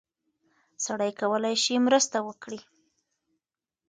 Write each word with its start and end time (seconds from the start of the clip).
سړی 0.85 1.11
کولی 1.19 1.55
شي 1.63 1.73
مرسته 1.87 2.17
وکړي. 2.27 2.59